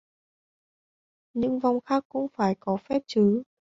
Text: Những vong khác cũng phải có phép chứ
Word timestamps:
Những 1.33 1.59
vong 1.59 1.79
khác 1.81 2.05
cũng 2.09 2.27
phải 2.35 2.55
có 2.59 2.77
phép 2.77 3.01
chứ 3.07 3.43